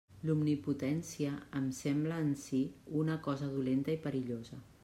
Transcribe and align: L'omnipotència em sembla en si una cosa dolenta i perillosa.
L'omnipotència 0.27 1.33
em 1.59 1.69
sembla 1.81 2.19
en 2.29 2.33
si 2.47 2.65
una 3.05 3.21
cosa 3.29 3.55
dolenta 3.59 3.99
i 3.99 4.05
perillosa. 4.09 4.65